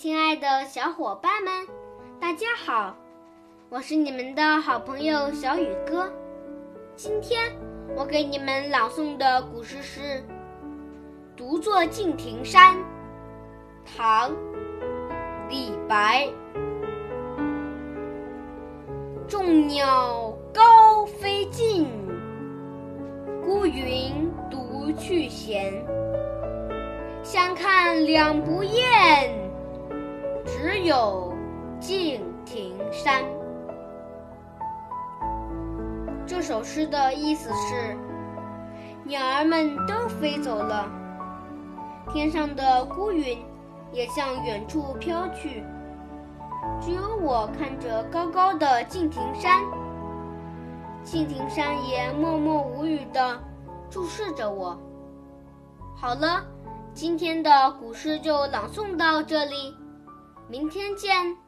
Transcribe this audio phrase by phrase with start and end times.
[0.00, 1.66] 亲爱的小伙伴们，
[2.20, 2.94] 大家好，
[3.68, 6.08] 我是你们的好朋友小雨哥。
[6.94, 7.50] 今天
[7.96, 10.00] 我给你们朗诵的古诗是
[11.36, 12.76] 《独坐敬亭山》，
[13.84, 14.30] 唐·
[15.48, 16.28] 李白。
[19.26, 21.88] 众鸟高飞尽，
[23.44, 25.84] 孤云独去闲。
[27.24, 29.47] 相看两不厌，
[30.88, 31.34] 有
[31.78, 33.22] 敬亭山。
[36.26, 37.94] 这首诗的意思是，
[39.04, 40.88] 鸟儿们都飞走了，
[42.10, 43.38] 天上的孤云
[43.92, 45.62] 也向远处飘去。
[46.80, 49.62] 只有我看着高高的敬亭山，
[51.02, 53.38] 敬亭山也默默无语地
[53.90, 54.74] 注视着我。
[55.94, 56.42] 好了，
[56.94, 59.76] 今天的古诗就朗诵到这里，
[60.48, 61.47] 明天见。